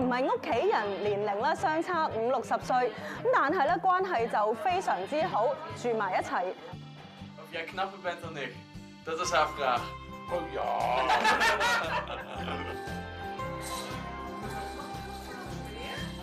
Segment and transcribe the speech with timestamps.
[0.00, 2.92] 唔係屋企人年齡咧相差五六十歲，咁
[3.34, 6.54] 但係咧關係就非常之好，住埋一齊。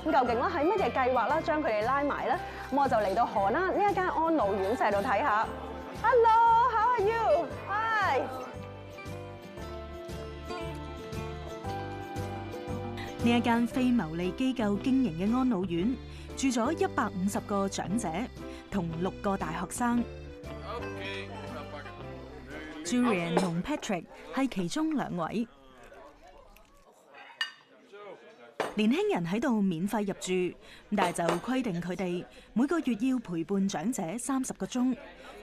[0.04, 1.42] 咁究竟咧係乜嘢計劃啦？
[1.42, 2.40] 將佢哋拉埋咧？
[2.72, 5.46] 咁我就嚟到荷蘭呢一間安老院勢度睇下。
[6.02, 7.46] Hello, how are you?
[7.70, 8.22] Hi.
[13.28, 15.94] 呢一间非牟利机构经营嘅安老院，
[16.38, 18.08] 住咗一百五十个长者
[18.72, 20.02] 同六个大学生。
[22.86, 25.46] j u l i a n 同 Patrick 系其中两位。
[28.78, 30.54] 年輕人喺度免費入住，
[30.96, 32.24] 但係就規定佢哋
[32.54, 34.96] 每個月要陪伴長者三十個鐘，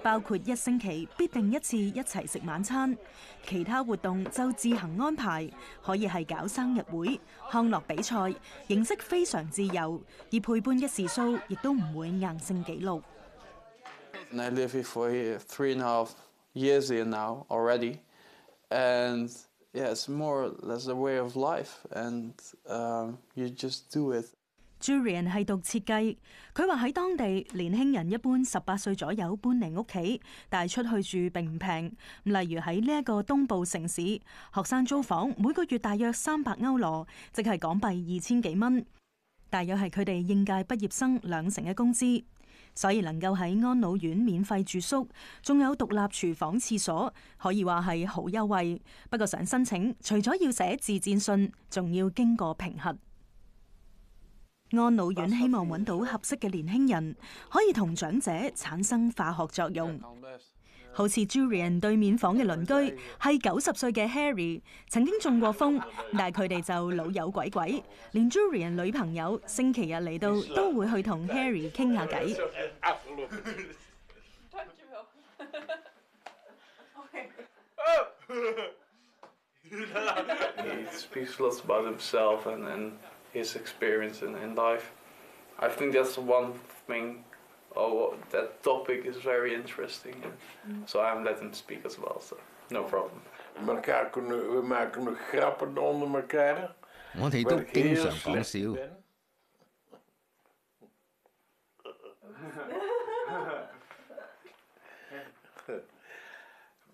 [0.04, 2.96] 包括一星期必定一次一齊食晚餐，
[3.44, 5.50] 其他活動就自行安排，
[5.82, 8.32] 可以係搞生日會、康樂比賽，
[8.68, 10.00] 形式非常自由。
[10.30, 13.02] 而陪伴嘅時數亦都唔會硬性記錄。
[19.74, 22.32] 是，more that's a way of life, and
[23.34, 24.26] you just do it.
[24.80, 26.18] Julian 系读设计，
[26.54, 31.86] 佢话喺当地，年轻人一般十八岁左右搬嚟屋企，但系出去住并唔平。
[32.24, 34.02] 例如喺呢一个东部城市，
[34.52, 37.86] 学生租房每个月大约三百欧罗，即系港币
[38.16, 38.84] 二千几蚊，
[39.50, 42.04] 大约系佢哋应届毕业生两成嘅工资。
[42.74, 45.08] 所以能夠喺安老院免費住宿，
[45.42, 48.80] 仲有獨立廚房、廁所，可以話係好優惠。
[49.08, 52.96] 不過想申請，除咗要寫自荐信，仲要經過评核。
[54.72, 57.16] 安老院希望揾到合適嘅年輕人，
[57.48, 60.00] 可以同長者產生化學作用。
[60.94, 65.82] 好似 j u l i a n 對面房嘅鄰居係九十歲嘅 Harry，曾經中過風，
[66.12, 67.82] 但係佢哋就老友鬼鬼，
[68.12, 72.36] 連 j u l i a n 女朋友星期日嚟到都會去同 Harry 傾下偈。
[87.76, 90.14] oh, that topic is very interesting.
[90.68, 90.88] Mm.
[90.88, 92.36] So I'm letting speak as well, so
[92.70, 93.20] no problem.
[93.66, 96.72] Elkaar we make grappen onder elkaar.
[97.14, 98.78] Want hij doet things aan kan stil.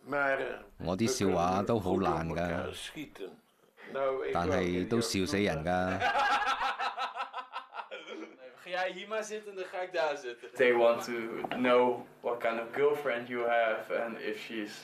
[0.00, 0.38] Maar
[0.76, 3.30] 我啲笑話都好爛㗎，
[4.32, 6.79] 但係都笑死人㗎。
[8.70, 10.48] jij hier maar dan ga ik daar zitten.
[10.54, 11.12] They want to
[11.48, 14.74] know what kind of girlfriend you have and if she's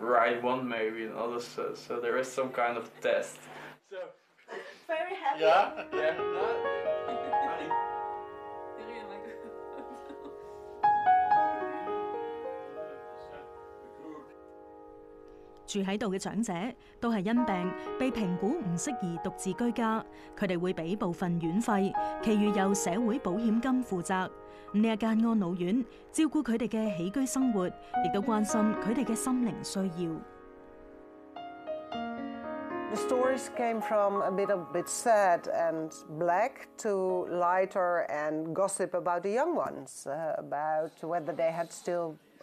[0.00, 1.52] right one maybe and others.
[1.54, 3.38] So, so there is some kind of test.
[3.90, 3.96] So
[4.86, 5.40] very happy.
[5.40, 6.47] Yeah, yeah.
[15.68, 16.52] 住喺度嘅長者
[16.98, 20.02] 都係因病被評估唔適宜獨自居家，
[20.36, 21.92] 佢哋會俾部分院費，
[22.24, 24.28] 其餘由社會保險金負責。
[24.72, 30.20] 呢一間安老院照顧佢哋嘅起居生活，亦都關心佢哋嘅心靈需要。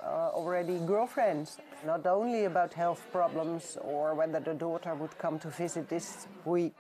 [0.02, 5.50] uh, already girlfriends, not only about health problems or whether the daughter would come to
[5.50, 6.72] visit this week.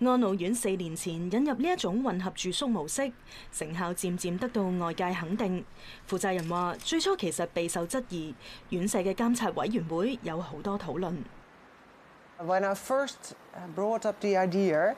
[0.00, 3.12] 安老院四年前引入呢一種混合住宿模式，
[3.52, 5.64] 成效漸漸得到外界肯定。
[6.08, 8.34] 負責人話：最初其實備受質疑，
[8.70, 11.18] 院舍嘅監察委員會有好多討論。
[12.44, 14.96] When I first uh, brought up the idea,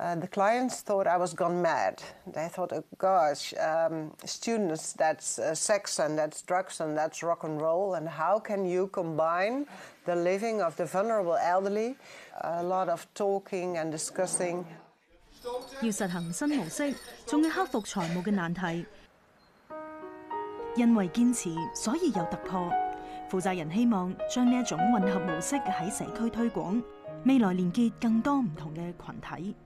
[0.00, 2.02] uh, the clients thought I was gone mad.
[2.26, 7.44] They thought, oh gosh, um, students, that's uh, sex and that's drugs and that's rock
[7.44, 7.92] and roll.
[7.94, 9.66] And how can you combine
[10.06, 11.96] the living of the vulnerable elderly?
[12.40, 14.64] A lot of talking and discussing.
[15.82, 16.94] 要實行新模式，
[17.26, 18.86] 仲要克服財務嘅難題。
[20.76, 22.70] 因為堅持，所以有突破。
[23.30, 26.82] 負責人希望將呢一種混合模式喺社區推廣，
[27.26, 29.20] 未來連結更多唔同嘅群
[29.52, 29.56] 體。